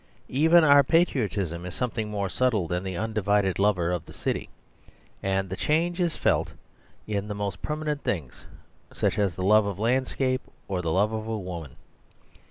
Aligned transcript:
Even 0.29 0.63
our 0.63 0.83
patriotism 0.83 1.63
is 1.63 1.75
something 1.75 2.09
more 2.09 2.27
subtle 2.27 2.67
than 2.67 2.81
the 2.81 2.97
undivided 2.97 3.59
lover 3.59 3.91
of 3.91 4.03
the 4.07 4.13
city; 4.13 4.49
and 5.21 5.47
the 5.47 5.55
change 5.55 6.01
is 6.01 6.17
felt 6.17 6.55
in 7.05 7.27
the 7.27 7.35
most 7.35 7.61
permanent 7.61 8.01
things, 8.03 8.45
such 8.91 9.19
as 9.19 9.35
the 9.35 9.43
love 9.43 9.67
of 9.67 9.77
landscape 9.77 10.41
or 10.67 10.81
the 10.81 10.91
love 10.91 11.11
of 11.11 11.27
woman. 11.27 11.75